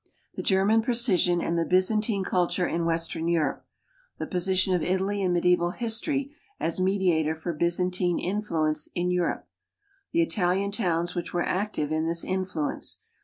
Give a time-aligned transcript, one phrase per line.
[0.33, 3.67] The German precision and the Byzantine culture in western Europe.
[4.17, 9.47] The position of Italy in mediaeval history as mediator for Byzantine influ ence in Europe.
[10.11, 13.01] The Italian towns which were active in this influence.